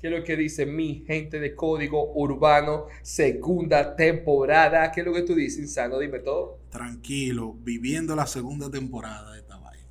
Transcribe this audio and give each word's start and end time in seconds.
¿Qué 0.00 0.06
es 0.08 0.12
lo 0.12 0.24
que 0.24 0.36
dice 0.36 0.64
mi 0.64 1.04
gente 1.06 1.40
de 1.40 1.54
Código 1.54 2.12
Urbano? 2.14 2.86
Segunda 3.02 3.94
temporada. 3.96 4.90
¿Qué 4.92 5.00
es 5.00 5.06
lo 5.06 5.12
que 5.12 5.22
tú 5.22 5.34
dices, 5.34 5.58
Insano? 5.60 5.98
Dime 5.98 6.20
todo. 6.20 6.58
Tranquilo, 6.70 7.54
viviendo 7.62 8.16
la 8.16 8.26
segunda 8.26 8.70
temporada 8.70 9.32
de 9.32 9.40
esta 9.40 9.58
vaina. 9.58 9.86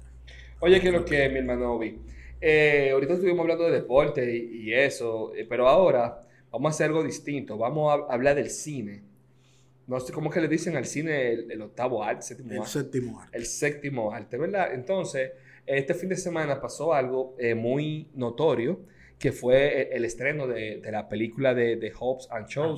Oye, 0.61 0.79
¿qué 0.81 0.87
es 0.87 0.93
lo 0.93 1.05
que 1.05 1.25
es, 1.25 1.31
mi 1.31 1.39
hermano 1.39 1.73
Obi? 1.73 1.99
Eh, 2.41 2.89
ahorita 2.93 3.13
estuvimos 3.13 3.41
hablando 3.41 3.65
de 3.65 3.71
deporte 3.71 4.35
y, 4.35 4.69
y 4.69 4.73
eso, 4.73 5.33
eh, 5.35 5.45
pero 5.47 5.67
ahora 5.67 6.25
vamos 6.49 6.69
a 6.71 6.73
hacer 6.73 6.87
algo 6.87 7.03
distinto. 7.03 7.57
Vamos 7.57 7.91
a 8.09 8.11
hablar 8.13 8.35
del 8.35 8.49
cine. 8.49 9.03
No 9.85 9.99
sé 9.99 10.11
cómo 10.13 10.29
que 10.31 10.41
le 10.41 10.47
dicen 10.47 10.75
al 10.75 10.85
cine 10.85 11.31
el, 11.33 11.51
el 11.51 11.61
octavo 11.61 12.03
arte, 12.03 12.23
séptimo 12.23 12.51
El 12.51 12.59
arte. 12.59 12.71
séptimo 12.71 13.19
arte. 13.21 13.37
el 13.37 13.45
séptimo 13.45 14.11
arte, 14.11 14.37
¿verdad? 14.37 14.73
Entonces, 14.73 15.31
este 15.65 15.93
fin 15.93 16.09
de 16.09 16.15
semana 16.15 16.59
pasó 16.61 16.93
algo 16.93 17.35
eh, 17.39 17.53
muy 17.55 18.09
notorio, 18.15 18.79
que 19.19 19.33
fue 19.33 19.81
el, 19.81 19.97
el 19.97 20.05
estreno 20.05 20.47
de, 20.47 20.79
de 20.81 20.91
la 20.91 21.09
película 21.09 21.53
de, 21.53 21.75
de 21.75 21.91
Hobbs 21.91 22.27
and 22.31 22.47
Shaw, 22.47 22.77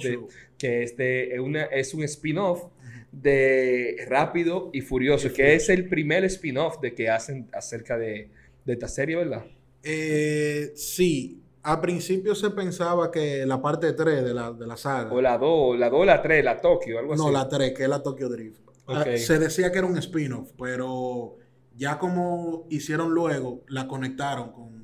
que 0.57 0.83
es, 0.83 0.97
de, 0.97 1.39
una, 1.39 1.65
es 1.65 1.93
un 1.93 2.03
spin-off 2.03 2.65
de 3.11 4.05
Rápido 4.07 4.71
y 4.73 4.81
Furioso, 4.81 5.31
que 5.31 5.53
es 5.53 5.69
el 5.69 5.87
primer 5.87 6.25
spin-off 6.25 6.79
de 6.81 6.95
que 6.95 7.09
hacen 7.09 7.47
acerca 7.53 7.97
de, 7.97 8.29
de 8.65 8.73
esta 8.73 8.87
serie, 8.87 9.17
¿verdad? 9.17 9.45
Eh, 9.83 10.71
sí, 10.75 11.43
a 11.63 11.79
principio 11.79 12.33
se 12.33 12.49
pensaba 12.49 13.11
que 13.11 13.45
la 13.45 13.61
parte 13.61 13.93
3 13.93 14.23
de 14.23 14.33
la, 14.33 14.51
de 14.51 14.65
la 14.65 14.77
saga, 14.77 15.11
O 15.11 15.21
la 15.21 15.37
2, 15.37 15.77
la 15.77 15.89
2, 15.89 16.05
la 16.05 16.21
3, 16.21 16.43
la 16.43 16.59
Tokio, 16.59 16.97
algo 16.97 17.13
así. 17.13 17.23
no 17.23 17.31
la 17.31 17.47
3, 17.47 17.73
que 17.73 17.83
es 17.83 17.89
la 17.89 18.01
Tokyo 18.01 18.29
Drift, 18.29 18.61
ah, 18.87 19.05
se 19.15 19.37
decía 19.37 19.71
que 19.71 19.77
era 19.77 19.87
un 19.87 19.97
spin-off, 19.97 20.53
pero 20.57 21.37
ya 21.75 21.99
como 21.99 22.65
hicieron 22.69 23.13
luego, 23.13 23.63
la 23.67 23.87
conectaron 23.87 24.51
con, 24.51 24.80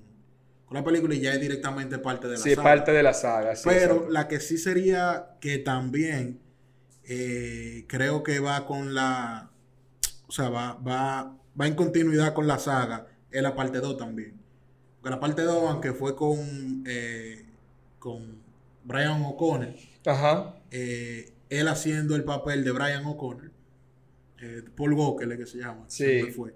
con 0.67 0.75
la 0.75 0.83
película 0.83 1.15
y 1.15 1.21
ya 1.21 1.33
es 1.33 1.41
directamente 1.41 1.97
parte 1.97 2.27
de 2.27 2.33
la 2.33 2.39
Sí, 2.39 2.49
saga. 2.51 2.63
parte 2.63 2.91
de 2.91 3.03
la 3.03 3.13
saga. 3.13 3.55
sí, 3.55 3.63
Pero 3.67 3.93
exacto. 3.93 4.09
la 4.11 4.27
que 4.27 4.39
sí 4.39 4.57
sería 4.57 5.37
que 5.39 5.57
también 5.59 6.39
eh, 7.05 7.85
creo 7.87 8.21
que 8.23 8.39
va 8.39 8.65
con 8.65 8.93
la. 8.93 9.49
O 10.27 10.31
sea, 10.31 10.49
va, 10.49 10.73
va, 10.75 11.37
va 11.59 11.67
en 11.67 11.75
continuidad 11.75 12.33
con 12.33 12.47
la 12.47 12.59
saga. 12.59 13.07
Es 13.31 13.41
la 13.41 13.55
parte 13.55 13.79
2 13.79 13.97
también. 13.97 14.33
Porque 14.99 15.09
la 15.15 15.19
parte 15.21 15.43
2, 15.43 15.69
aunque 15.71 15.93
fue 15.93 16.15
con, 16.17 16.83
eh, 16.85 17.45
con 17.99 18.41
Brian 18.83 19.21
O'Connor, 19.23 19.69
Ajá. 20.05 20.55
eh, 20.71 21.31
él 21.49 21.67
haciendo 21.69 22.15
el 22.17 22.25
papel 22.25 22.65
de 22.65 22.71
Brian 22.71 23.05
O'Connor, 23.05 23.51
eh, 24.41 24.63
Paul 24.75 24.93
Walker, 24.93 25.37
que 25.37 25.45
se 25.45 25.59
llama. 25.59 25.85
Sí. 25.87 26.23
fue. 26.35 26.53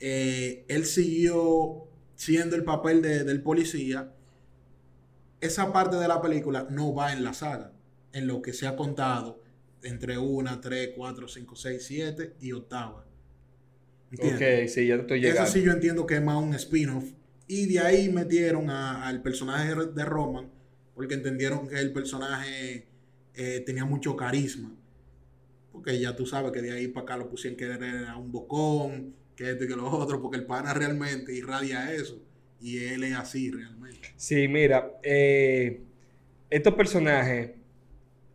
Él 0.00 0.84
siguió 0.86 1.86
siendo 2.24 2.54
el 2.56 2.64
papel 2.64 3.02
de- 3.02 3.24
del 3.24 3.42
policía. 3.42 4.12
Esa 5.40 5.72
parte 5.72 5.96
de 5.96 6.06
la 6.08 6.22
película 6.22 6.66
no 6.70 6.94
va 6.94 7.12
en 7.12 7.24
la 7.24 7.34
saga, 7.34 7.72
en 8.12 8.26
lo 8.28 8.40
que 8.42 8.52
se 8.52 8.66
ha 8.66 8.76
contado 8.76 9.40
entre 9.82 10.16
una, 10.18 10.60
tres, 10.60 10.90
cuatro, 10.96 11.26
cinco, 11.26 11.56
seis, 11.56 11.84
siete 11.84 12.34
y 12.40 12.52
octava. 12.52 13.04
¿Entiendes? 14.12 14.70
Ok, 14.70 14.74
sí, 14.74 14.86
ya 14.86 14.96
estoy 14.96 15.18
Eso 15.18 15.28
llegando. 15.28 15.50
sí 15.50 15.62
yo 15.62 15.72
entiendo 15.72 16.06
que 16.06 16.14
es 16.16 16.22
más 16.22 16.36
un 16.40 16.54
spin-off. 16.54 17.10
Y 17.48 17.66
de 17.66 17.80
ahí 17.80 18.08
metieron 18.08 18.70
al 18.70 19.20
personaje 19.22 19.74
de 19.74 20.04
Roman, 20.04 20.48
porque 20.94 21.14
entendieron 21.14 21.66
que 21.68 21.78
el 21.80 21.92
personaje 21.92 22.86
eh, 23.34 23.62
tenía 23.66 23.84
mucho 23.84 24.14
carisma. 24.16 24.72
Porque 25.72 25.98
ya 25.98 26.14
tú 26.14 26.26
sabes 26.26 26.52
que 26.52 26.62
de 26.62 26.72
ahí 26.72 26.88
para 26.88 27.04
acá 27.04 27.16
lo 27.16 27.28
pusieron 27.28 27.56
que 27.56 27.64
era 27.64 28.16
un 28.16 28.30
bocón, 28.30 29.14
que 29.42 29.50
esto 29.50 29.64
y 29.64 29.68
que 29.68 29.76
lo 29.76 29.90
otro, 29.90 30.20
porque 30.22 30.36
el 30.38 30.44
pana 30.46 30.72
realmente 30.74 31.34
irradia 31.34 31.92
eso. 31.92 32.20
Y 32.60 32.84
él 32.84 33.04
es 33.04 33.14
así 33.14 33.50
realmente. 33.50 33.98
Sí, 34.16 34.46
mira, 34.48 34.92
eh, 35.02 35.80
estos 36.48 36.74
personajes 36.74 37.50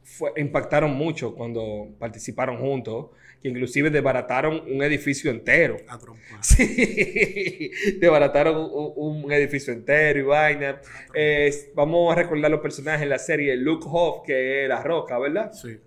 fue- 0.03 0.33
impactaron 0.37 0.93
mucho 0.93 1.33
cuando 1.33 1.89
participaron 1.99 2.57
juntos, 2.59 3.07
que 3.41 3.49
inclusive 3.49 3.89
desbarataron 3.91 4.63
un 4.71 4.81
edificio 4.83 5.29
entero. 5.31 5.77
A 5.87 5.97
trompar. 5.99 6.39
Sí, 6.41 7.71
desbarataron 7.99 8.57
un, 8.57 8.93
un- 8.95 9.25
un 9.25 9.31
edificio 9.31 9.71
entero 9.73 10.19
y 10.19 10.23
vaina. 10.23 10.81
Eh, 11.13 11.51
vamos 11.75 12.11
a 12.11 12.15
recordar 12.15 12.49
los 12.51 12.59
personajes 12.61 13.03
en 13.03 13.09
la 13.09 13.19
serie 13.19 13.55
Luke 13.55 13.85
Hoff, 13.89 14.25
que 14.25 14.63
es 14.63 14.69
La 14.69 14.81
Roca, 14.83 15.19
¿verdad? 15.19 15.51
Sí. 15.53 15.77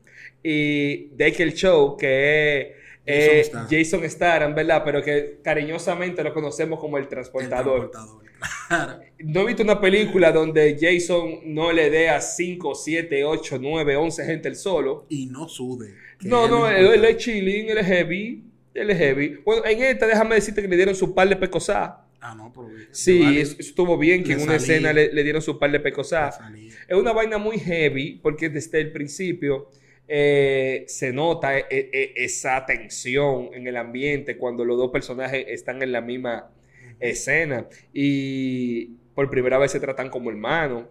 Y 0.43 1.09
Dake 1.17 1.51
Show, 1.53 1.97
que 1.97 2.61
es 2.61 2.67
Jason 3.07 3.37
eh, 3.37 3.45
Statham. 3.45 3.69
Jason 3.71 4.11
Statham, 4.11 4.55
¿verdad? 4.55 4.83
Pero 4.85 5.03
que 5.03 5.39
cariñosamente 5.43 6.23
lo 6.23 6.33
conocemos 6.33 6.79
como 6.79 6.97
el 6.97 7.05
El 7.05 7.09
transportador. 7.09 7.91
transportador, 7.91 8.23
claro. 8.69 9.01
No 9.19 9.43
he 9.43 9.47
visto 9.47 9.63
una 9.63 9.81
película 9.81 10.33
donde 10.33 10.79
Jason 10.81 11.41
no 11.45 11.73
le 11.73 11.91
dé 11.91 12.09
a 12.09 12.21
5, 12.21 12.75
7, 12.75 13.25
8, 13.25 13.59
9, 13.61 13.97
11 13.97 14.25
gente 14.25 14.49
el 14.49 14.57
solo. 14.57 15.05
Y 15.09 15.27
no 15.27 15.49
sude. 15.49 15.95
No, 16.23 16.49
no, 16.49 16.69
él, 16.69 17.05
es 17.05 17.17
chilling, 17.19 17.69
él 17.69 17.79
es 17.79 17.87
heavy. 17.87 18.45
Él 18.73 18.91
es 18.91 18.99
heavy. 18.99 19.37
Bueno, 19.45 19.65
en 19.67 19.83
esta, 19.83 20.07
déjame 20.07 20.37
decirte 20.37 20.63
que 20.63 20.69
le 20.69 20.77
dieron 20.77 20.95
su 20.95 21.15
par 21.15 21.29
de 21.29 21.37
pecosá. 21.37 22.07
Ah, 22.21 22.35
no, 22.35 22.53
pero. 22.53 22.69
Sí, 22.93 23.21
vale, 23.23 23.41
eso, 23.41 23.57
estuvo 23.59 23.97
bien 23.99 24.23
que 24.23 24.35
le 24.35 24.35
en 24.35 24.43
una 24.43 24.57
escena 24.57 24.93
le, 24.93 25.13
le 25.13 25.23
dieron 25.23 25.43
su 25.43 25.59
par 25.59 25.71
de 25.71 25.81
salía. 26.05 26.73
Es 26.89 26.97
una 26.97 27.13
vaina 27.13 27.39
muy 27.39 27.59
heavy 27.59 28.21
porque 28.23 28.49
desde 28.49 28.81
el 28.81 28.93
principio 28.93 29.69
eh, 30.13 30.85
se 30.89 31.13
nota 31.13 31.57
eh, 31.57 31.67
eh, 31.71 32.13
esa 32.17 32.67
tensión 32.67 33.51
en 33.55 33.69
el 33.69 33.77
ambiente 33.77 34.37
cuando 34.37 34.65
los 34.65 34.77
dos 34.77 34.91
personajes 34.91 35.45
están 35.47 35.83
en 35.83 35.93
la 35.93 36.01
misma 36.01 36.51
escena 36.99 37.69
y 37.93 38.87
por 39.15 39.31
primera 39.31 39.57
vez 39.57 39.71
se 39.71 39.79
tratan 39.79 40.11
como 40.11 40.31
hermanos. 40.31 40.83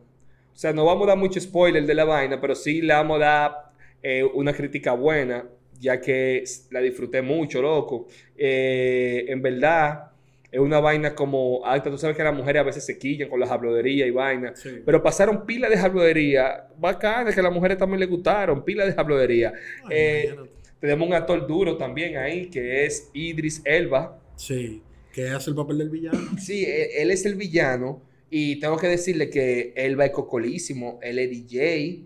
O 0.53 0.56
sea, 0.56 0.72
no 0.72 0.85
vamos 0.85 1.03
a 1.06 1.09
dar 1.09 1.18
mucho 1.18 1.40
spoiler 1.40 1.85
de 1.85 1.94
la 1.94 2.06
vaina, 2.06 2.40
pero 2.40 2.56
sí 2.56 2.81
le 2.81 2.94
vamos 2.94 3.18
a 3.18 3.25
dar 3.25 3.72
eh, 4.02 4.24
una 4.24 4.53
crítica 4.53 4.94
buena, 4.94 5.46
ya 5.80 6.00
que 6.00 6.44
la 6.72 6.80
disfruté 6.80 7.22
mucho, 7.22 7.62
loco. 7.62 8.07
Eh, 8.38 9.25
en 9.28 9.41
verdad, 9.41 10.12
es 10.52 10.60
una 10.60 10.80
vaina 10.80 11.14
como 11.16 11.66
alta. 11.66 11.90
Tú 11.92 11.98
sabes 11.98 12.18
que 12.18 12.24
las 12.24 12.34
mujeres 12.36 12.62
a 12.62 12.64
veces 12.64 12.86
se 12.86 12.98
quillan 12.98 13.30
con 13.30 13.40
las 13.40 13.52
habladerías 13.52 14.08
y 14.08 14.12
vainas. 14.12 14.60
Sí. 14.60 14.82
Pero 14.86 15.04
pasaron 15.04 15.46
pila 15.46 15.70
de 15.70 15.78
habladería. 15.78 16.68
Bacana, 16.78 17.32
que 17.34 17.40
a 17.40 17.44
las 17.44 17.54
mujeres 17.54 17.78
también 17.78 18.00
les 18.00 18.10
gustaron. 18.10 18.64
Pila 18.66 18.86
de 18.86 18.94
habladería. 18.98 19.54
Ay, 19.84 19.90
Eh, 19.92 20.36
tenemos 20.80 21.08
un 21.08 21.14
actor 21.14 21.46
duro 21.46 21.78
también 21.78 22.18
ahí, 22.18 22.48
que 22.50 22.86
es 22.86 23.10
Idris 23.14 23.62
Elba. 23.66 24.18
Sí, 24.38 24.82
que 25.14 25.30
hace 25.30 25.50
el 25.50 25.56
papel 25.56 25.78
del 25.78 25.90
villano. 25.90 26.20
Sí, 26.40 26.64
e- 26.66 27.02
él 27.02 27.12
es 27.12 27.26
el 27.26 27.36
villano. 27.36 28.02
Y 28.31 28.60
tengo 28.60 28.78
que 28.78 28.88
decirle 28.88 29.30
que 29.30 29.74
Elba 29.76 30.06
es 30.06 30.12
cocolísimo. 30.12 31.00
Él 31.02 31.20
es 31.20 31.30
DJ. 31.30 32.02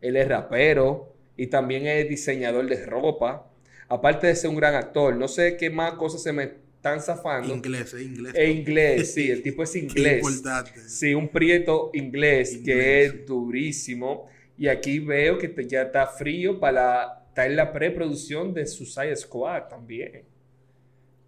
Él 0.00 0.16
es 0.16 0.28
rapero. 0.28 1.12
Y 1.36 1.48
también 1.48 1.86
es 1.86 2.08
diseñador 2.08 2.66
de 2.68 2.84
ropa. 2.86 3.50
Aparte 3.88 4.26
de 4.28 4.36
ser 4.36 4.50
un 4.50 4.56
gran 4.56 4.74
actor. 4.74 5.16
No 5.16 5.26
sé 5.28 5.56
qué 5.56 5.68
más 5.70 5.94
cosas 5.94 6.22
se 6.22 6.32
me 6.32 6.63
están 6.84 7.00
zafando. 7.00 7.54
Inglés, 7.54 7.94
es 7.94 8.02
inglés. 8.02 8.34
Es 8.36 8.54
inglés, 8.54 9.14
sí. 9.14 9.30
El 9.30 9.42
tipo 9.42 9.62
es 9.62 9.70
Qué 9.72 9.78
inglés. 9.78 10.18
importante. 10.18 10.80
Sí, 10.86 11.14
un 11.14 11.28
prieto 11.28 11.90
inglés, 11.94 12.60
que 12.62 13.04
es 13.04 13.24
durísimo. 13.26 14.28
Y 14.58 14.68
aquí 14.68 14.98
veo 14.98 15.38
que 15.38 15.48
te- 15.48 15.66
ya 15.66 15.82
está 15.82 16.06
frío 16.06 16.60
para 16.60 17.24
estar 17.28 17.50
en 17.50 17.56
la 17.56 17.72
preproducción 17.72 18.52
de 18.52 18.66
Suicide 18.66 19.16
Squad 19.16 19.62
también. 19.68 20.22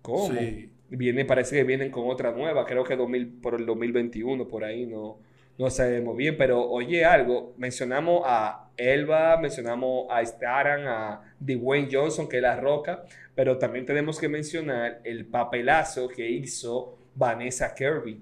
¿Cómo? 0.03 0.33
Sí. 0.39 0.71
Viene, 0.89 1.25
parece 1.25 1.57
que 1.57 1.65
vienen 1.65 1.91
con 1.91 2.09
otra 2.09 2.31
nueva, 2.31 2.65
creo 2.65 2.85
que 2.85 2.95
2000, 2.95 3.27
por 3.43 3.55
el 3.59 3.67
2021, 3.67 4.47
por 4.47 4.63
ahí, 4.63 4.87
no, 4.87 5.19
no 5.59 5.71
sabemos 5.71 6.17
bien. 6.17 6.37
Pero 6.37 6.63
oye 6.69 7.05
algo, 7.05 7.55
mencionamos 7.59 8.23
a 8.27 8.71
Elba, 8.77 9.37
mencionamos 9.39 10.07
a 10.11 10.25
Staran, 10.25 10.87
a 10.87 11.23
Dwayne 11.41 11.89
Johnson, 11.91 12.29
que 12.29 12.37
es 12.37 12.43
la 12.43 12.57
roca, 12.57 13.05
pero 13.35 13.59
también 13.59 13.87
tenemos 13.87 14.19
que 14.21 14.29
mencionar 14.29 15.01
el 15.05 15.25
papelazo 15.27 16.09
que 16.09 16.29
hizo 16.29 16.99
Vanessa 17.15 17.75
Kirby, 17.75 18.21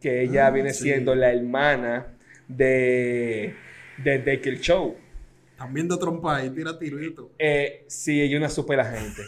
que 0.00 0.22
ella 0.22 0.46
Ah, 0.48 0.50
viene 0.50 0.72
sí. 0.74 0.84
siendo 0.84 1.14
la 1.14 1.32
hermana 1.32 2.06
de, 2.48 3.54
de 3.98 4.18
Deckel 4.18 4.60
Show. 4.60 4.96
También 5.56 5.88
de 5.88 5.96
trompa 5.96 6.44
y 6.44 6.50
tira 6.50 6.72
todo. 7.14 7.30
Eh, 7.38 7.84
sí, 7.86 8.20
ella 8.20 8.34
es 8.34 8.38
una 8.38 8.48
super 8.50 8.80
agente. 8.80 9.22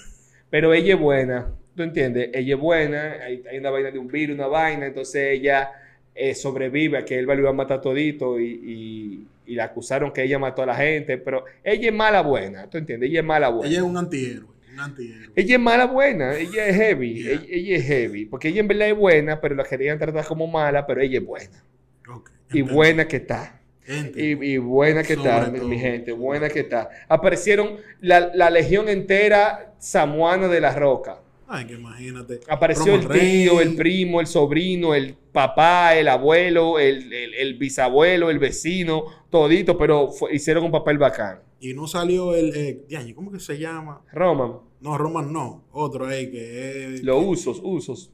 Pero 0.50 0.75
ella 0.75 0.94
es 0.94 1.00
buena, 1.00 1.52
¿tú 1.75 1.82
entiendes? 1.82 2.31
Ella 2.35 2.55
es 2.55 2.61
buena, 2.61 3.12
hay, 3.25 3.43
hay 3.50 3.59
una 3.59 3.70
vaina 3.70 3.91
de 3.91 3.99
un 3.99 4.09
virus, 4.09 4.35
una 4.35 4.47
vaina, 4.47 4.87
entonces 4.87 5.38
ella 5.38 5.70
eh, 6.16 6.34
sobrevive 6.34 6.98
a 6.98 7.04
que 7.04 7.18
él 7.18 7.26
lo 7.26 7.34
iba 7.34 7.50
a 7.50 7.52
matar 7.52 7.80
todito 7.80 8.40
y, 8.40 8.46
y, 9.46 9.52
y 9.52 9.54
la 9.54 9.64
acusaron 9.64 10.12
que 10.12 10.22
ella 10.22 10.38
mató 10.38 10.62
a 10.62 10.66
la 10.66 10.74
gente, 10.76 11.18
pero 11.18 11.44
ella 11.62 11.88
es 11.88 11.94
mala 11.94 12.22
buena, 12.22 12.68
¿tú 12.70 12.78
entiendes? 12.78 13.10
Ella 13.10 13.20
es 13.20 13.26
mala 13.26 13.48
buena. 13.50 13.68
Ella 13.68 13.78
es 13.78 13.84
un 13.84 13.96
antihéroe. 13.96 14.48
Un 14.72 14.80
antihéroe. 14.80 15.32
Ella 15.36 15.54
es 15.56 15.60
mala 15.60 15.86
buena, 15.86 16.36
ella 16.36 16.66
es 16.66 16.76
heavy, 16.76 17.14
Yeah. 17.14 17.32
ella, 17.32 17.46
ella 17.48 17.76
es 17.76 17.84
heavy, 17.84 18.24
porque 18.26 18.48
ella 18.48 18.60
en 18.60 18.68
verdad 18.68 18.88
es 18.88 18.96
buena, 18.96 19.40
pero 19.40 19.54
la 19.54 19.64
querían 19.64 19.98
tratar 19.98 20.24
como 20.26 20.46
mala, 20.46 20.86
pero 20.86 21.00
ella 21.00 21.18
es 21.18 21.24
buena. 21.24 21.62
Y 22.52 22.62
buena 22.62 23.06
que 23.08 23.16
está. 23.16 23.60
Y, 23.88 24.54
y 24.54 24.58
buena 24.58 25.02
que 25.04 25.14
Sobre 25.14 25.28
está, 25.30 25.50
mi 25.50 25.78
gente, 25.78 26.12
buena 26.12 26.48
que 26.48 26.60
está. 26.60 26.88
Aparecieron 27.08 27.76
la, 28.00 28.32
la 28.34 28.50
legión 28.50 28.88
entera 28.88 29.74
samuana 29.78 30.48
de 30.48 30.60
la 30.60 30.74
roca. 30.74 31.20
Ay, 31.48 31.66
que 31.66 31.75
imagínate. 31.75 32.40
Apareció 32.48 32.94
el 32.96 33.02
tío, 33.08 33.58
Rey. 33.58 33.69
el 33.69 33.76
primo, 33.76 34.20
el 34.20 34.26
sobrino, 34.26 34.94
el 34.94 35.14
papá, 35.14 35.94
el 35.96 36.08
abuelo, 36.08 36.78
el, 36.78 37.12
el- 37.12 37.34
el 37.34 37.54
bisabuelo, 37.54 38.31
el 38.31 38.38
vecino, 38.40 39.04
todito, 39.31 39.78
pero 39.78 40.08
fue- 40.10 40.34
hicieron 40.34 40.64
un 40.64 40.72
papel 40.72 40.98
bacán. 40.98 41.40
Y 41.60 41.72
no 41.72 41.87
salió 41.87 42.34
el. 42.34 42.52
Eh, 42.54 43.14
¿Cómo 43.14 43.31
que 43.32 43.38
se 43.40 43.58
llama? 43.58 44.02
Roman, 44.12 44.58
No, 44.81 44.98
Roman 44.98 45.32
no. 45.32 45.64
Otro, 45.72 46.10
eh, 46.10 46.31
que 46.31 46.94
es. 46.96 47.02
los 47.02 47.22
usos, 47.25 47.60
usos. 47.62 48.10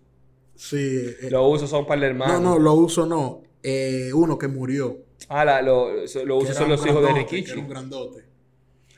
Sí. 0.54 0.76
eh, 0.76 1.28
Los 1.30 1.54
usos 1.54 1.70
son 1.70 1.86
para 1.86 2.06
el 2.06 2.16
no, 2.18 2.24
hermano. 2.24 2.40
no, 2.40 2.58
lo 2.58 2.74
uso 2.74 3.06
no. 3.06 3.42
Eh, 3.62 4.10
uno 4.14 4.38
que 4.38 4.46
murió. 4.48 4.98
Ah, 5.28 5.44
la- 5.44 5.62
lo- 5.62 5.92
los 5.94 6.12
que 6.12 6.28
usos 6.30 6.56
son 6.56 6.68
los 6.68 6.84
hijos 6.86 6.96
de 6.96 7.02
grandote, 7.02 7.26
que 7.26 7.36
Rikichi. 7.36 7.52
Era 7.52 7.60
un 7.60 7.68
grandote. 7.68 8.24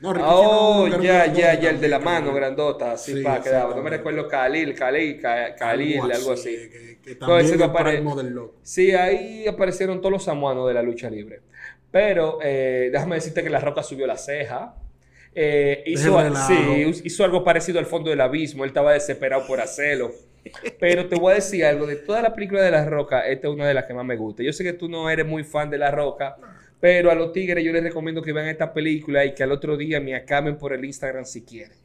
No, 0.01 0.13
Oh, 0.19 0.87
ya, 1.01 1.25
ya, 1.27 1.59
ya, 1.59 1.69
el 1.69 1.79
de 1.79 1.87
la 1.87 1.99
mano, 1.99 2.33
grandota, 2.33 2.91
así 2.93 3.13
Sí, 3.15 3.23
para 3.23 3.41
quedaba. 3.41 3.75
No 3.75 3.81
me 3.81 3.89
recuerdo, 3.89 4.27
Khalil, 4.27 4.73
Khalil, 4.75 5.21
Khalil, 5.21 6.01
algo 6.11 6.31
así. 6.33 6.49
Que, 6.55 6.69
que, 6.69 6.99
que 7.01 7.15
No, 7.19 7.27
también 7.27 7.59
apare- 7.61 8.15
del 8.15 8.29
loco. 8.33 8.55
Sí, 8.61 8.91
ahí 8.91 9.47
aparecieron 9.47 9.99
todos 10.01 10.11
los 10.11 10.23
samuanos 10.23 10.67
de 10.67 10.73
la 10.73 10.81
lucha 10.83 11.09
libre. 11.09 11.41
Pero 11.91 12.39
eh, 12.43 12.89
déjame 12.91 13.15
decirte 13.15 13.41
que 13.41 13.49
La 13.49 13.59
Roca 13.61 13.81
subió 13.83 14.05
la 14.05 14.17
ceja. 14.17 14.75
Eh, 15.33 15.83
hizo, 15.85 16.17
sí, 16.47 17.01
hizo 17.05 17.23
algo 17.23 17.43
parecido 17.43 17.79
al 17.79 17.85
fondo 17.85 18.09
del 18.09 18.19
abismo. 18.21 18.63
Él 18.65 18.69
estaba 18.69 18.91
desesperado 18.93 19.47
por 19.47 19.61
hacerlo. 19.61 20.11
Pero 20.79 21.07
te 21.07 21.15
voy 21.15 21.31
a 21.31 21.35
decir 21.35 21.63
algo. 21.65 21.87
De 21.87 21.95
toda 21.95 22.21
la 22.21 22.33
película 22.33 22.61
de 22.61 22.71
La 22.71 22.85
Roca, 22.85 23.25
esta 23.27 23.47
es 23.47 23.53
una 23.53 23.65
de 23.67 23.73
las 23.73 23.85
que 23.85 23.93
más 23.93 24.05
me 24.05 24.17
gusta. 24.17 24.43
Yo 24.43 24.51
sé 24.53 24.63
que 24.63 24.73
tú 24.73 24.89
no 24.89 25.09
eres 25.09 25.25
muy 25.25 25.43
fan 25.45 25.69
de 25.69 25.77
La 25.77 25.89
Roca. 25.89 26.35
Pero 26.79 27.09
a 27.09 27.15
los 27.15 27.31
tigres 27.31 27.63
yo 27.63 27.71
les 27.71 27.83
recomiendo 27.83 28.21
que 28.21 28.33
vean 28.33 28.47
esta 28.47 28.73
película 28.73 29.25
y 29.25 29.33
que 29.33 29.43
al 29.43 29.51
otro 29.51 29.75
día 29.77 29.99
me 29.99 30.15
acaben 30.15 30.57
por 30.57 30.73
el 30.73 30.83
Instagram 30.85 31.25
si 31.25 31.43
quieren. 31.43 31.77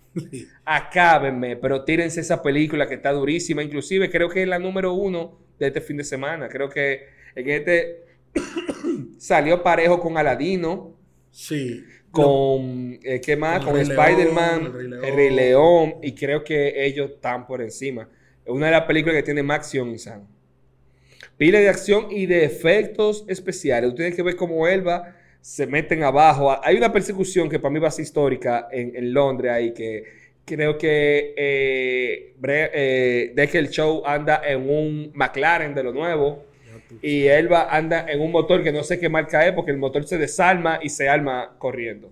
Acábenme, 0.64 1.56
pero 1.56 1.84
tírense 1.84 2.20
esa 2.20 2.42
película 2.42 2.88
que 2.88 2.94
está 2.94 3.12
durísima. 3.12 3.62
Inclusive 3.62 4.10
creo 4.10 4.28
que 4.28 4.42
es 4.42 4.48
la 4.48 4.58
número 4.58 4.92
uno 4.92 5.38
de 5.58 5.68
este 5.68 5.80
fin 5.80 5.96
de 5.96 6.04
semana. 6.04 6.48
Creo 6.48 6.68
que 6.68 7.04
en 7.34 7.48
este 7.48 8.04
salió 9.18 9.62
parejo 9.62 10.00
con 10.00 10.16
Aladino, 10.18 10.96
Sí. 11.30 11.84
con 12.10 12.98
eh, 13.04 13.20
¿qué 13.24 13.36
más? 13.36 13.64
Con 13.64 13.78
Spider-Man, 13.78 14.64
el 14.66 14.72
Rey 14.72 14.88
León. 14.88 15.04
el 15.04 15.14
Rey 15.14 15.30
León, 15.30 15.94
y 16.02 16.14
creo 16.14 16.42
que 16.42 16.84
ellos 16.84 17.10
están 17.12 17.46
por 17.46 17.62
encima. 17.62 18.08
Es 18.44 18.50
una 18.52 18.66
de 18.66 18.72
las 18.72 18.82
películas 18.84 19.16
que 19.16 19.22
tiene 19.22 19.42
más 19.44 19.58
acción, 19.58 19.90
Isan. 19.90 20.26
Pila 21.40 21.58
de 21.58 21.70
acción 21.70 22.08
y 22.10 22.26
de 22.26 22.44
efectos 22.44 23.24
especiales. 23.26 23.88
Ustedes 23.88 24.14
que 24.14 24.22
ver 24.22 24.36
cómo 24.36 24.68
Elba 24.68 25.16
se 25.40 25.66
meten 25.66 26.02
abajo. 26.02 26.54
Hay 26.62 26.76
una 26.76 26.92
persecución 26.92 27.48
que 27.48 27.58
para 27.58 27.72
mí 27.72 27.78
va 27.80 27.88
a 27.88 27.90
ser 27.90 28.02
histórica 28.02 28.68
en, 28.70 28.94
en 28.94 29.14
Londres 29.14 29.50
ahí 29.50 29.72
que 29.72 30.04
creo 30.44 30.76
que 30.76 31.32
eh, 31.36 32.34
eh, 32.42 33.32
Decker 33.34 33.70
Show 33.70 34.02
anda 34.04 34.42
en 34.46 34.68
un 34.68 35.12
McLaren 35.14 35.74
de 35.74 35.82
lo 35.82 35.92
nuevo. 35.92 36.44
Y 37.00 37.26
Elba 37.26 37.68
anda 37.74 38.04
en 38.08 38.20
un 38.20 38.32
motor 38.32 38.62
que 38.62 38.72
no 38.72 38.82
sé 38.82 38.98
qué 39.00 39.08
marca 39.08 39.46
es 39.46 39.52
porque 39.54 39.70
el 39.70 39.78
motor 39.78 40.04
se 40.04 40.18
desarma 40.18 40.80
y 40.82 40.90
se 40.90 41.08
arma 41.08 41.54
corriendo. 41.56 42.10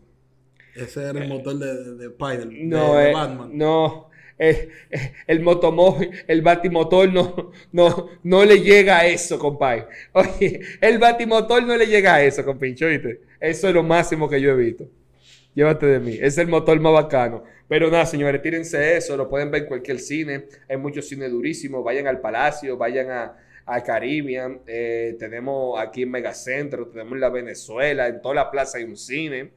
Ese 0.75 1.03
era 1.03 1.21
el 1.21 1.29
motor 1.29 1.59
de, 1.59 1.67
de, 1.75 1.95
de 1.97 2.07
Spider, 2.07 2.49
de- 2.49 2.65
No, 2.65 2.95
de, 2.95 3.11
eh, 3.11 3.13
Batman. 3.13 3.51
no. 3.53 3.75
eh, 3.85 4.05
eh, 4.05 4.07
el 4.38 5.40
motomóvil, 5.40 6.11
el 6.26 6.43
batimotor 6.43 7.12
no, 7.12 7.50
no, 7.73 8.08
no 8.23 8.44
le 8.44 8.61
llega 8.61 8.99
a 8.99 9.06
eso, 9.06 9.38
compadre. 9.38 9.87
Oye, 10.12 10.61
el 10.81 10.99
batimotor 10.99 11.62
no 11.64 11.76
le 11.76 11.87
llega 11.87 12.14
a 12.14 12.23
eso, 12.23 12.44
compincho, 12.44 12.87
¿viste? 12.87 13.20
Eso 13.40 13.69
es 13.69 13.75
lo 13.75 13.82
máximo 13.82 14.29
que 14.29 14.40
yo 14.40 14.50
he 14.52 14.56
visto. 14.56 14.88
Llévate 15.55 15.87
de 15.87 15.99
mí. 15.99 16.17
Es 16.20 16.38
el 16.38 16.46
motor 16.46 16.79
más 16.79 16.93
bacano. 16.93 17.43
Pero 17.67 17.90
nada, 17.90 18.06
señores, 18.06 18.40
tírense 18.40 18.96
eso. 18.96 19.17
Lo 19.17 19.29
pueden 19.29 19.50
ver 19.50 19.62
en 19.62 19.69
cualquier 19.69 19.99
cine. 19.99 20.44
Hay 20.69 20.76
muchos 20.76 21.08
cines 21.08 21.31
durísimos. 21.31 21.82
Vayan 21.82 22.06
al 22.06 22.20
Palacio, 22.20 22.76
vayan 22.76 23.11
a, 23.11 23.37
a 23.67 23.82
Caribbean. 23.82 24.61
Eh, 24.67 25.17
tenemos 25.19 25.81
aquí 25.81 26.02
en 26.02 26.12
Megacentro, 26.12 26.87
tenemos 26.87 27.14
en 27.14 27.20
la 27.20 27.29
Venezuela. 27.29 28.06
En 28.06 28.23
toda 28.23 28.37
la 28.37 28.50
plaza 28.50 28.79
hay 28.79 28.84
un 28.84 28.96
cine. 28.96 29.50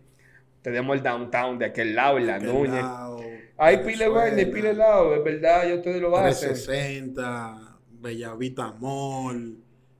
Tenemos 0.61 0.97
el 0.97 1.03
downtown 1.03 1.59
de 1.59 1.65
aquel 1.65 1.95
lado, 1.95 2.17
en 2.17 2.27
la 2.27 2.39
Núñez. 2.39 2.81
lado, 2.81 3.21
Hay 3.63 3.77
pile 3.77 4.05
de 4.05 4.09
vaina 4.09 4.41
y 4.41 4.45
Venezuela, 4.45 4.53
pile 4.55 4.73
lado. 4.73 5.15
Es 5.15 5.23
verdad, 5.23 5.67
ya 5.69 5.75
ustedes 5.75 6.01
lo 6.01 6.17
hacen. 6.17 6.49
360, 6.49 7.77
Bellavita 8.01 8.73
Mall. 8.73 9.57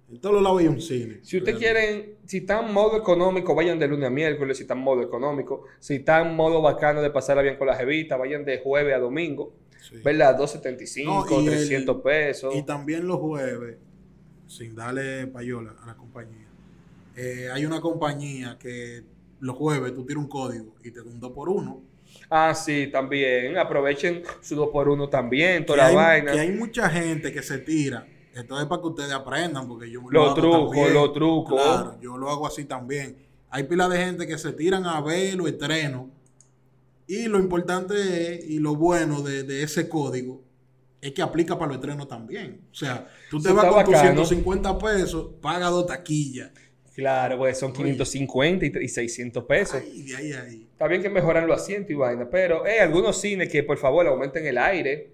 En 0.09 0.19
todos 0.19 0.33
los 0.33 0.43
lados 0.43 0.61
hay 0.61 0.67
un 0.67 0.81
cine. 0.81 1.19
Si 1.21 1.37
ustedes 1.37 1.59
quieren, 1.59 2.15
si 2.25 2.37
están 2.37 2.65
en 2.67 2.73
modo 2.73 2.97
económico, 2.97 3.53
vayan 3.53 3.77
de 3.77 3.87
lunes 3.87 4.07
a 4.07 4.09
miércoles, 4.09 4.57
si 4.57 4.63
están 4.63 4.79
en 4.79 4.83
modo 4.83 5.03
económico. 5.03 5.63
Si 5.79 5.95
están 5.97 6.29
en 6.29 6.35
modo 6.35 6.61
bacano 6.61 7.01
de 7.03 7.11
pasarla 7.11 7.43
bien 7.43 7.55
con 7.57 7.67
la 7.67 7.75
jevita, 7.75 8.17
vayan 8.17 8.43
de 8.43 8.59
jueves 8.63 8.95
a 8.95 8.97
domingo. 8.99 9.53
Sí. 9.79 9.97
¿Verdad? 10.03 10.35
275, 10.37 11.27
No, 11.29 11.41
y 11.41 11.45
el- 11.47 11.51
300 11.53 12.01
pesos. 12.01 12.55
Y 12.55 12.63
también 12.63 13.07
los 13.07 13.19
jueves, 13.19 13.77
sin 14.47 14.75
darle 14.75 15.27
payola 15.27 15.75
a 15.83 15.85
la 15.85 15.95
compañía, 15.95 16.47
eh, 17.15 17.49
hay 17.53 17.65
una 17.65 17.79
compañía 17.79 18.57
que 18.59 19.03
los 19.39 19.55
jueves 19.55 19.93
tú 19.93 20.03
tiras 20.05 20.23
un 20.23 20.29
código 20.29 20.75
y 20.83 20.91
te 20.91 20.99
da 20.99 21.05
un 21.05 21.19
2 21.19 21.31
por 21.31 21.47
1 21.47 21.90
Ah, 22.29 22.53
sí, 22.55 22.87
también. 22.91 23.57
Aprovechen 23.57 24.23
su 24.41 24.55
2x1 24.55 25.09
también, 25.09 25.65
toda 25.65 25.77
que, 25.77 25.81
la 25.81 25.87
hay, 25.89 25.95
vaina. 25.95 26.31
que 26.31 26.39
hay 26.39 26.51
mucha 26.51 26.89
gente 26.89 27.31
que 27.33 27.41
se 27.41 27.57
tira. 27.59 28.07
Esto 28.33 28.59
es 28.59 28.65
para 28.65 28.81
que 28.81 28.87
ustedes 28.87 29.11
aprendan, 29.11 29.67
porque 29.67 29.91
yo 29.91 29.99
lo 30.01 30.09
Los 30.11 30.25
hago 30.31 30.35
trucos, 30.35 30.69
también. 30.71 30.93
los 30.93 31.13
trucos. 31.13 31.61
Claro, 31.61 31.97
yo 32.01 32.17
lo 32.17 32.29
hago 32.29 32.47
así 32.47 32.63
también. 32.65 33.17
Hay 33.49 33.63
pila 33.63 33.89
de 33.89 33.97
gente 33.97 34.25
que 34.25 34.37
se 34.37 34.53
tiran 34.53 34.85
a 34.85 35.01
ver 35.01 35.35
los 35.35 35.47
estrenos. 35.47 36.05
Y 37.07 37.27
lo 37.27 37.39
importante 37.39 38.35
es, 38.35 38.49
y 38.49 38.59
lo 38.59 38.75
bueno 38.75 39.21
de, 39.21 39.43
de 39.43 39.63
ese 39.63 39.89
código, 39.89 40.41
es 41.01 41.11
que 41.11 41.21
aplica 41.21 41.55
para 41.59 41.69
los 41.73 41.77
estrenos 41.77 42.07
también. 42.07 42.61
O 42.71 42.75
sea, 42.75 43.05
tú 43.29 43.41
te 43.41 43.49
Eso 43.49 43.55
vas 43.57 43.65
con 43.65 43.83
tus 43.83 43.93
bacano. 43.93 44.23
150 44.25 44.77
pesos, 44.79 45.27
paga 45.41 45.67
dos 45.69 45.87
taquillas. 45.87 46.51
Claro, 46.93 47.37
pues 47.37 47.57
son 47.57 47.71
550 47.71 48.65
y, 48.65 48.71
y 48.83 48.87
600 48.89 49.43
pesos. 49.45 49.75
Ay. 49.81 50.05
Está 50.73 50.87
bien 50.87 51.01
que 51.01 51.09
mejoran 51.09 51.47
los 51.47 51.61
asientos 51.61 51.91
y 51.91 51.93
vaina, 51.95 52.29
pero 52.29 52.65
hay 52.65 52.79
algunos 52.79 53.19
cines 53.19 53.49
que 53.49 53.63
por 53.63 53.77
favor 53.77 54.05
aumenten 54.07 54.45
el 54.45 54.57
aire. 54.57 55.13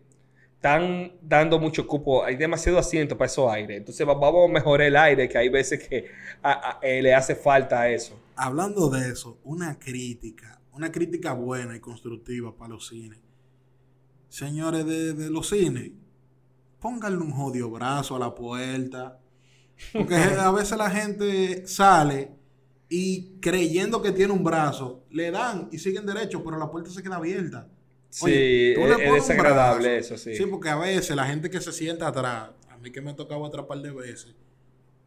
Están 0.56 1.12
dando 1.22 1.60
mucho 1.60 1.86
cupo, 1.86 2.24
hay 2.26 2.36
demasiado 2.36 2.80
asiento 2.80 3.16
para 3.16 3.28
esos 3.28 3.50
aires. 3.52 3.78
Entonces 3.78 4.08
va- 4.08 4.16
vamos 4.16 4.50
a 4.50 4.52
mejorar 4.54 4.88
el 4.88 4.96
aire, 4.96 5.30
que 5.30 5.38
hay 5.38 5.50
veces 5.50 5.88
que 5.88 6.06
a- 6.42 6.72
a- 6.72 6.80
eh, 6.82 7.00
le 7.04 7.14
hace 7.14 7.36
falta 7.36 7.82
a 7.82 7.90
eso. 7.92 8.20
Hablando 8.36 8.90
de 8.90 9.10
eso, 9.12 9.38
una 9.44 9.78
crítica, 9.78 10.60
una 10.74 10.92
crítica 10.92 11.34
buena 11.34 11.76
y 11.76 11.80
constructiva 11.80 12.56
para 12.56 12.70
los 12.74 12.88
cines. 12.88 13.20
Señores 14.30 14.84
de, 14.86 15.14
de 15.14 15.30
los 15.30 15.48
cines, 15.50 15.92
pónganle 16.80 17.20
un 17.24 17.32
jodido 17.32 17.70
brazo 17.70 18.16
a 18.16 18.20
la 18.20 18.34
puerta. 18.34 19.20
Porque 19.94 20.16
a 20.40 20.52
veces 20.52 20.78
la 20.78 20.90
gente 20.90 21.68
sale 21.68 22.32
y 22.90 23.40
creyendo 23.40 24.02
que 24.02 24.12
tiene 24.12 24.34
un 24.34 24.44
brazo, 24.44 25.06
le 25.12 25.32
dan 25.32 25.70
y 25.72 25.80
siguen 25.80 26.06
derecho, 26.06 26.44
pero 26.44 26.58
la 26.58 26.72
puerta 26.72 26.90
se 26.90 27.04
queda 27.04 27.18
abierta. 27.18 27.68
Sí, 28.10 28.24
Oye, 28.24 28.98
le 28.98 29.08
es, 29.08 29.14
desagradable 29.14 29.98
eso, 29.98 30.18
sí. 30.18 30.36
Sí, 30.36 30.46
porque 30.46 30.70
a 30.70 30.78
veces 30.78 31.16
la 31.16 31.26
gente 31.26 31.50
que 31.50 31.60
se 31.60 31.72
sienta 31.72 32.08
atrás, 32.08 32.52
a 32.70 32.78
mí 32.78 32.92
que 32.92 33.02
me 33.02 33.12
ha 33.12 33.16
tocado 33.16 33.46
atrapar 33.46 33.80
de 33.80 33.92
veces, 33.92 34.34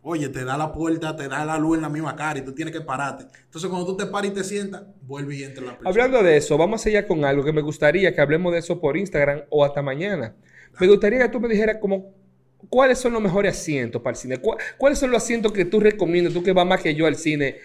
oye, 0.03 0.29
te 0.29 0.45
da 0.45 0.57
la 0.59 0.73
puerta, 0.73 1.17
te 1.17 1.29
da 1.29 1.45
la 1.45 1.59
luz 1.59 1.77
en 1.77 1.83
la 1.83 1.89
misma 1.89 2.15
cara 2.15 2.39
y 2.39 2.43
tú 2.43 2.53
tienes 2.53 2.75
que 2.75 2.83
pararte. 2.83 3.27
Entonces, 3.45 3.71
cuando 3.71 3.87
tú 3.87 3.97
te 3.97 4.07
paras 4.07 4.31
y 4.31 4.35
te 4.35 4.45
sientas, 4.45 4.83
vuelve 5.03 5.37
y 5.37 5.45
entra 5.45 5.65
la 5.65 5.71
persona. 5.73 5.91
Hablando 5.91 6.23
de 6.23 6.37
eso, 6.37 6.59
vamos 6.59 6.85
allá 6.87 7.07
con 7.07 7.25
algo 7.25 7.43
que 7.43 7.53
me 7.53 7.63
gustaría 7.63 8.15
que 8.15 8.21
hablemos 8.21 8.53
de 8.53 8.59
eso 8.59 8.81
por 8.81 8.97
Instagram 8.97 9.43
o 9.49 9.65
hasta 9.65 9.83
mañana. 9.83 10.35
Me 10.79 10.87
gustaría 10.87 11.19
que 11.21 11.29
tú 11.29 11.41
me 11.41 11.49
dijeras 11.49 11.79
como 11.81 12.15
cuáles 12.69 12.99
son 12.99 13.13
los 13.13 13.23
mejores 13.23 13.57
asientos 13.57 14.03
para 14.03 14.13
el 14.15 14.21
cine. 14.21 14.37
¿Cuál- 14.39 14.59
¿Cuáles 14.79 14.99
son 14.99 15.11
los 15.11 15.23
asientos 15.23 15.53
que 15.53 15.65
tú 15.65 15.81
recomiendas? 15.81 16.33
Tú 16.35 16.43
que 16.43 16.53
vas 16.53 16.67
más 16.67 16.83
que 16.83 16.95
yo 16.95 17.07
al 17.07 17.17
cine. 17.17 17.57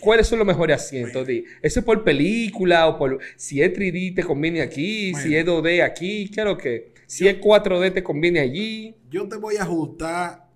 ¿Cuáles 0.00 0.26
son 0.26 0.38
los 0.38 0.46
mejores 0.46 0.76
asientos? 0.76 1.24
Bueno. 1.24 1.42
¿Eso 1.62 1.80
es 1.80 1.86
por 1.86 2.04
película 2.04 2.86
o 2.88 2.98
por... 2.98 3.18
Si 3.36 3.62
es 3.62 3.72
3D 3.72 4.14
te 4.14 4.22
conviene 4.24 4.60
aquí, 4.62 5.14
si 5.14 5.34
es 5.36 5.44
Bueno. 5.44 5.62
2D 5.62 5.82
aquí, 5.82 6.28
claro 6.30 6.56
que... 6.58 6.92
Si 7.06 7.28
es 7.28 7.38
4D 7.40 7.92
te 7.92 8.02
conviene 8.02 8.40
allí. 8.40 8.96
Yo 9.10 9.28
te 9.28 9.36
voy 9.36 9.56
a 9.56 9.62
ajustar 9.62 10.48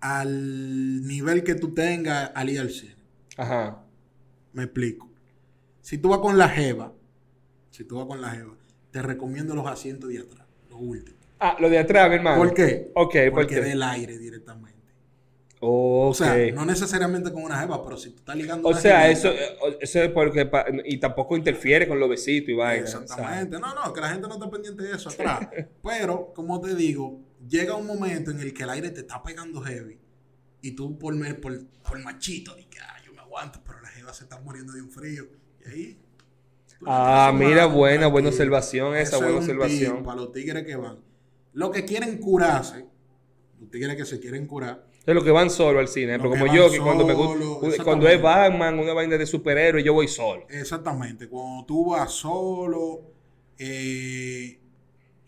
al 0.00 1.02
nivel 1.06 1.42
que 1.44 1.54
tú 1.54 1.74
tengas 1.74 2.30
al 2.34 2.50
ir 2.50 2.60
al 2.60 2.70
cine. 2.70 2.94
Ajá. 3.36 3.84
Me 4.52 4.64
explico. 4.64 5.10
Si 5.80 5.98
tú 5.98 6.10
vas 6.10 6.18
con 6.20 6.38
la 6.38 6.48
jeva, 6.48 6.92
si 7.70 7.84
tú 7.84 7.96
vas 7.96 8.06
con 8.06 8.20
la 8.20 8.30
jeva, 8.30 8.54
te 8.90 9.02
recomiendo 9.02 9.54
los 9.54 9.66
asientos 9.66 10.10
de 10.10 10.18
atrás, 10.18 10.46
los 10.70 10.80
últimos. 10.80 11.23
Ah, 11.38 11.56
lo 11.60 11.68
de 11.68 11.78
atrás, 11.78 12.08
mi 12.08 12.16
hermano. 12.16 12.38
¿Por 12.38 12.54
qué? 12.54 12.90
Ok, 12.94 13.12
¿por 13.30 13.32
Porque 13.32 13.56
qué? 13.56 13.60
del 13.60 13.82
aire 13.82 14.18
directamente. 14.18 14.74
O 15.66 16.12
sea, 16.14 16.36
no 16.52 16.66
necesariamente 16.66 17.32
con 17.32 17.42
una 17.42 17.58
jeva, 17.58 17.82
pero 17.82 17.96
si 17.96 18.10
tú 18.10 18.16
estás 18.18 18.36
ligando 18.36 18.68
O 18.68 18.72
una 18.72 18.80
sea, 18.80 19.08
eso, 19.10 19.30
eh, 19.30 19.56
eso 19.80 20.02
es 20.02 20.10
porque... 20.10 20.44
pa- 20.44 20.66
y 20.84 20.98
tampoco 20.98 21.36
interfiere 21.38 21.88
con 21.88 21.98
los 21.98 22.08
besitos 22.10 22.50
y 22.50 22.54
vaina. 22.54 22.86
¿sabes? 22.86 23.10
Exactamente. 23.10 23.58
No, 23.58 23.74
no, 23.74 23.92
que 23.92 24.00
la 24.00 24.10
gente 24.10 24.28
no 24.28 24.34
está 24.34 24.50
pendiente 24.50 24.82
de 24.82 24.94
eso 24.94 25.08
atrás. 25.08 25.48
Pero, 25.82 26.32
como 26.34 26.60
te 26.60 26.74
digo, 26.74 27.18
llega 27.48 27.76
un 27.76 27.86
momento 27.86 28.30
en 28.30 28.40
el 28.40 28.52
que 28.52 28.62
el 28.64 28.70
aire 28.70 28.90
te 28.90 29.00
está 29.00 29.22
pegando 29.22 29.62
heavy 29.62 29.98
y 30.60 30.72
tú 30.72 30.98
por, 30.98 31.14
por, 31.40 31.58
por 31.82 31.98
machito, 32.00 32.54
dices, 32.56 32.82
ah, 32.82 32.96
yo 33.04 33.12
me 33.14 33.20
aguanto, 33.20 33.60
pero 33.66 33.80
la 33.80 33.88
jeva 33.88 34.12
se 34.12 34.24
está 34.24 34.38
muriendo 34.40 34.72
de 34.74 34.82
un 34.82 34.90
frío. 34.90 35.24
Y 35.64 35.68
ahí, 35.70 35.98
Ah, 36.86 37.32
mira, 37.34 37.64
buena, 37.66 38.08
buena 38.08 38.28
observación 38.28 38.94
esa, 38.96 39.16
buena 39.16 39.36
observación. 39.38 40.02
para 40.02 40.16
los 40.16 40.32
tigres 40.32 40.64
que 40.66 40.76
van. 40.76 40.98
Los 41.54 41.70
que 41.70 41.84
quieren 41.84 42.18
curarse, 42.18 42.84
los 43.60 43.70
tigres 43.70 43.96
que 43.96 44.04
se 44.04 44.20
quieren 44.20 44.46
curar, 44.46 44.86
Es 45.06 45.14
lo 45.14 45.24
que 45.24 45.30
van 45.30 45.50
solo 45.50 45.78
al 45.80 45.88
cine, 45.88 46.18
Los 46.18 46.22
pero 46.22 46.30
como 46.30 46.54
yo, 46.54 46.70
que 46.70 46.78
cuando, 46.78 47.06
me 47.06 47.14
gusta, 47.14 47.82
cuando 47.82 48.08
es 48.08 48.20
Batman, 48.20 48.78
una 48.78 48.92
vaina 48.92 49.16
de 49.16 49.26
superhéroe, 49.26 49.82
yo 49.82 49.94
voy 49.94 50.08
solo. 50.08 50.46
exactamente, 50.48 51.28
cuando 51.28 51.64
tú 51.64 51.90
vas 51.90 52.12
solo 52.12 53.12
eh, 53.58 54.60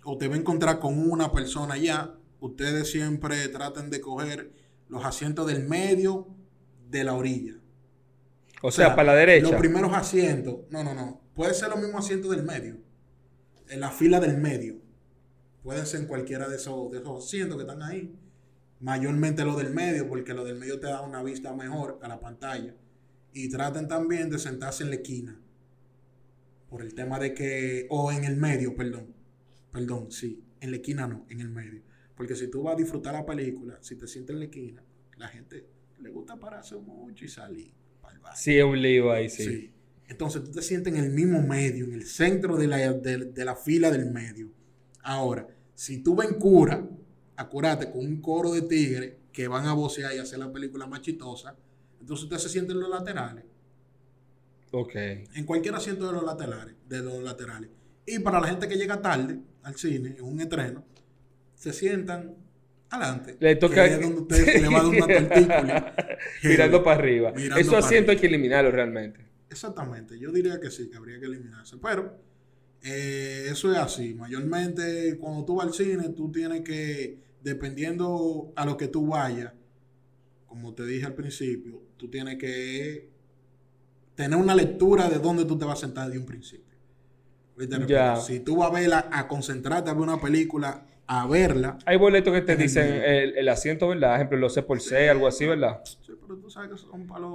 o 0.04 0.18
te 0.18 0.28
va 0.28 0.34
a 0.34 0.38
encontrar 0.38 0.78
con 0.78 1.10
una 1.10 1.32
persona 1.32 1.76
ya, 1.76 2.14
ustedes 2.40 2.90
siempre 2.90 3.48
traten 3.48 3.90
de 3.90 4.00
coger 4.00 4.52
los 4.88 5.04
asientos 5.04 5.46
del 5.46 5.64
medio 5.64 6.28
de 6.88 7.04
la 7.04 7.14
orilla. 7.14 7.54
O 8.62 8.70
sea, 8.70 8.96
para 8.96 9.12
la 9.12 9.14
derecha. 9.14 9.50
Los 9.50 9.60
primeros 9.60 9.92
asientos, 9.92 10.60
no, 10.70 10.82
no, 10.82 10.94
no. 10.94 11.20
Puede 11.34 11.54
ser 11.54 11.68
los 11.68 11.78
mismos 11.78 12.04
asientos 12.04 12.30
del 12.30 12.42
medio. 12.42 12.78
En 13.68 13.80
la 13.80 13.90
fila 13.90 14.18
del 14.20 14.38
medio. 14.38 14.85
Pueden 15.66 15.84
ser 15.84 16.02
en 16.02 16.06
cualquiera 16.06 16.48
de 16.48 16.54
esos, 16.54 16.92
de 16.92 16.98
esos 16.98 17.24
asientos 17.24 17.56
que 17.56 17.64
están 17.64 17.82
ahí. 17.82 18.14
Mayormente 18.78 19.44
los 19.44 19.56
del 19.56 19.74
medio, 19.74 20.06
porque 20.08 20.32
los 20.32 20.46
del 20.46 20.54
medio 20.54 20.78
te 20.78 20.86
da 20.86 21.00
una 21.00 21.24
vista 21.24 21.52
mejor 21.56 21.98
a 22.02 22.06
la 22.06 22.20
pantalla. 22.20 22.72
Y 23.32 23.48
traten 23.48 23.88
también 23.88 24.30
de 24.30 24.38
sentarse 24.38 24.84
en 24.84 24.90
la 24.90 24.94
esquina. 24.94 25.40
Por 26.70 26.82
el 26.82 26.94
tema 26.94 27.18
de 27.18 27.34
que. 27.34 27.88
O 27.90 28.12
en 28.12 28.22
el 28.22 28.36
medio, 28.36 28.76
perdón. 28.76 29.12
Perdón, 29.72 30.12
sí. 30.12 30.40
En 30.60 30.70
la 30.70 30.76
esquina 30.76 31.08
no, 31.08 31.26
en 31.30 31.40
el 31.40 31.48
medio. 31.48 31.82
Porque 32.16 32.36
si 32.36 32.48
tú 32.48 32.62
vas 32.62 32.74
a 32.74 32.76
disfrutar 32.76 33.14
la 33.14 33.26
película, 33.26 33.76
si 33.80 33.96
te 33.96 34.06
sientes 34.06 34.34
en 34.34 34.38
la 34.38 34.44
esquina, 34.44 34.84
la 35.16 35.26
gente 35.26 35.66
le 35.98 36.10
gusta 36.10 36.38
pararse 36.38 36.76
mucho 36.76 37.24
y 37.24 37.28
salir. 37.28 37.72
Sí, 38.36 38.56
es 38.56 38.64
un 38.64 38.80
lío 38.80 39.10
ahí, 39.10 39.28
sí. 39.28 39.44
Sí. 39.44 39.72
Entonces 40.06 40.44
tú 40.44 40.52
te 40.52 40.62
sientes 40.62 40.94
en 40.94 41.02
el 41.02 41.10
mismo 41.10 41.42
medio, 41.42 41.86
en 41.86 41.94
el 41.94 42.06
centro 42.06 42.56
de 42.56 42.68
la, 42.68 42.92
de, 42.92 43.32
de 43.32 43.44
la 43.44 43.56
fila 43.56 43.90
del 43.90 44.12
medio. 44.12 44.52
Ahora, 45.02 45.48
si 45.76 46.02
tú 46.02 46.16
ven 46.16 46.34
cura, 46.40 46.84
acurate 47.36 47.90
con 47.92 48.00
un 48.00 48.20
coro 48.20 48.50
de 48.52 48.62
tigres 48.62 49.12
que 49.32 49.46
van 49.46 49.66
a 49.66 49.74
vocear 49.74 50.12
y 50.14 50.18
hacer 50.18 50.38
la 50.38 50.50
película 50.50 50.86
más 50.86 51.02
chistosa, 51.02 51.54
entonces 52.00 52.24
usted 52.24 52.38
se 52.38 52.48
siente 52.48 52.72
en 52.72 52.80
los 52.80 52.88
laterales, 52.90 53.44
Ok. 54.72 54.94
en 54.96 55.44
cualquier 55.44 55.74
asiento 55.74 56.06
de 56.06 56.12
los 56.14 56.24
laterales, 56.24 56.74
de 56.88 57.00
los 57.02 57.22
laterales. 57.22 57.70
Y 58.06 58.18
para 58.20 58.40
la 58.40 58.48
gente 58.48 58.66
que 58.68 58.76
llega 58.76 59.00
tarde 59.02 59.38
al 59.62 59.74
cine, 59.76 60.16
en 60.18 60.24
un 60.24 60.40
estreno, 60.40 60.84
se 61.54 61.72
sientan 61.72 62.34
adelante. 62.90 63.36
Le 63.40 63.56
toca- 63.56 63.84
que 63.86 63.94
es 63.94 64.00
donde 64.00 64.20
usted 64.22 64.62
le 64.62 64.68
va 64.68 64.78
a 64.80 64.82
dar 64.82 64.86
una 64.86 65.06
tortícola. 65.28 65.94
Mirando 66.44 66.82
para 66.82 66.98
arriba. 66.98 67.32
Mirando 67.32 67.56
Esos 67.60 67.74
asientos 67.74 68.14
hay 68.14 68.20
que 68.20 68.26
eliminarlos 68.26 68.72
realmente. 68.72 69.26
Exactamente, 69.50 70.18
yo 70.18 70.32
diría 70.32 70.60
que 70.60 70.70
sí, 70.70 70.88
que 70.90 70.96
habría 70.96 71.18
que 71.20 71.26
eliminarse. 71.26 71.76
Pero 71.78 72.18
eh, 72.82 73.48
eso 73.50 73.72
es 73.72 73.78
así. 73.78 74.14
Mayormente, 74.14 75.16
cuando 75.18 75.44
tú 75.44 75.56
vas 75.56 75.66
al 75.66 75.74
cine, 75.74 76.10
tú 76.10 76.30
tienes 76.30 76.62
que, 76.62 77.18
dependiendo 77.42 78.52
a 78.56 78.64
lo 78.64 78.76
que 78.76 78.88
tú 78.88 79.06
vayas, 79.08 79.52
como 80.46 80.74
te 80.74 80.86
dije 80.86 81.06
al 81.06 81.14
principio, 81.14 81.82
tú 81.96 82.08
tienes 82.08 82.36
que 82.36 83.08
tener 84.14 84.38
una 84.38 84.54
lectura 84.54 85.08
de 85.08 85.18
dónde 85.18 85.44
tú 85.44 85.58
te 85.58 85.64
vas 85.64 85.78
a 85.78 85.86
sentar 85.86 86.10
de 86.10 86.18
un 86.18 86.26
principio. 86.26 86.76
Ya. 87.86 88.16
Si 88.16 88.40
tú 88.40 88.56
vas 88.56 88.70
a 88.70 88.74
verla, 88.74 89.08
a 89.10 89.28
concentrarte 89.28 89.90
a 89.90 89.94
ver 89.94 90.02
una 90.02 90.20
película, 90.20 90.86
a 91.06 91.26
verla. 91.26 91.78
Hay 91.86 91.96
boletos 91.96 92.34
que 92.34 92.42
te 92.42 92.56
dicen 92.56 92.86
el, 92.92 93.36
el 93.36 93.48
asiento, 93.48 93.88
¿verdad? 93.88 94.10
Por 94.10 94.16
ejemplo, 94.16 94.38
los 94.38 94.54
C 94.54 94.62
por 94.62 94.80
C, 94.80 95.08
algo 95.08 95.26
así, 95.26 95.46
¿verdad? 95.46 95.80
Sí, 95.84 96.12
pero 96.20 96.38
tú 96.38 96.50
sabes 96.50 96.70
que 96.70 96.76
son 96.76 97.06
para 97.06 97.26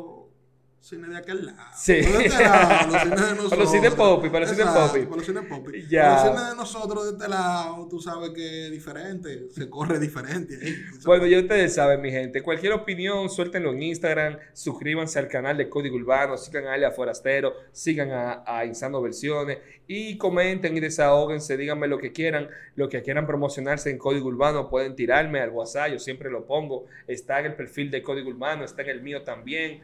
los 0.81 0.89
cines 0.89 1.11
de 1.11 1.17
aquel 1.17 1.45
lado. 1.45 1.59
Sí. 1.75 2.01
Para 2.01 2.23
este 2.23 2.43
lado, 2.43 2.91
los 2.91 3.01
cines 3.03 3.19
de 3.19 3.35
nosotros. 3.35 3.49
Para 3.49 3.61
los 3.61 3.71
cines 3.71 3.93
popi, 3.93 4.29
para 4.29 4.39
los 4.39 4.49
cines 4.49 4.65
popi. 4.65 4.99
Para 5.01 5.15
los 5.17 5.25
cines 5.25 5.45
popi. 5.45 5.87
Ya. 5.87 6.01
Para 6.01 6.13
los 6.13 6.23
cines 6.23 6.49
de 6.49 6.55
nosotros 6.55 7.05
de 7.05 7.11
este 7.11 7.29
lado, 7.29 7.87
tú 7.87 7.99
sabes 7.99 8.31
que 8.31 8.65
es 8.65 8.71
diferente. 8.71 9.47
Se 9.51 9.69
corre 9.69 9.99
diferente 9.99 10.57
ahí. 10.59 10.75
Bueno, 11.05 11.27
ya 11.27 11.39
ustedes 11.39 11.75
saben, 11.75 12.01
mi 12.01 12.09
gente. 12.09 12.41
Cualquier 12.41 12.73
opinión, 12.73 13.29
suéltenlo 13.29 13.73
en 13.73 13.83
Instagram. 13.83 14.37
Suscríbanse 14.53 15.19
al 15.19 15.27
canal 15.27 15.55
de 15.55 15.69
Código 15.69 15.97
Urbano. 15.97 16.35
Sigan 16.35 16.65
a 16.65 16.75
Elia 16.75 16.89
Forastero. 16.89 17.53
Sigan 17.71 18.09
a, 18.09 18.43
a 18.47 18.65
Insano 18.65 19.03
Versiones. 19.03 19.59
Y 19.85 20.17
comenten 20.17 20.75
y 20.75 20.79
desahóguense. 20.79 21.57
Díganme 21.57 21.87
lo 21.87 21.99
que 21.99 22.11
quieran. 22.11 22.49
Lo 22.75 22.89
que 22.89 23.03
quieran 23.03 23.27
promocionarse 23.27 23.91
en 23.91 23.99
Código 23.99 24.29
Urbano. 24.29 24.67
Pueden 24.67 24.95
tirarme 24.95 25.41
al 25.41 25.51
WhatsApp. 25.51 25.91
Yo 25.91 25.99
siempre 25.99 26.31
lo 26.31 26.47
pongo. 26.47 26.85
Está 27.05 27.39
en 27.39 27.45
el 27.45 27.53
perfil 27.53 27.91
de 27.91 28.01
Código 28.01 28.31
Urbano. 28.31 28.65
Está 28.65 28.81
en 28.81 28.89
el 28.89 29.03
mío 29.03 29.21
también. 29.21 29.83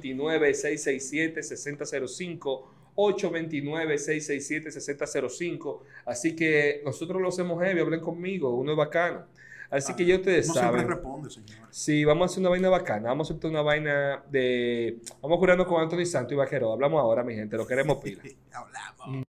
829-667-6005. 0.00 2.62
829-667-6005. 2.96 5.80
Así 6.04 6.34
que 6.36 6.82
nosotros 6.84 7.22
lo 7.22 7.28
hacemos 7.28 7.62
heavy. 7.62 7.80
Hablen 7.80 8.00
conmigo. 8.00 8.52
Uno 8.54 8.72
es 8.72 8.76
bacano. 8.78 9.24
Así 9.70 9.94
que 9.94 10.04
ya 10.04 10.16
ustedes 10.16 10.48
No 10.48 10.54
siempre 10.54 10.80
saben. 10.80 10.90
responde, 10.90 11.30
señores. 11.30 11.56
Sí, 11.70 12.04
vamos 12.04 12.22
a 12.22 12.26
hacer 12.32 12.40
una 12.40 12.48
vaina 12.50 12.68
bacana. 12.68 13.08
Vamos 13.10 13.30
a 13.30 13.34
hacer 13.34 13.48
una 13.50 13.62
vaina 13.62 14.24
de. 14.30 14.98
Vamos 15.22 15.36
a 15.36 15.38
curarnos 15.38 15.66
con 15.68 15.80
Anthony 15.80 16.04
Santo 16.06 16.34
y 16.34 16.36
Vaquero. 16.36 16.72
Hablamos 16.72 17.00
ahora, 17.00 17.22
mi 17.22 17.34
gente. 17.36 17.56
Lo 17.56 17.64
queremos 17.66 17.98
pila. 17.98 18.20
Hablamos. 18.52 19.24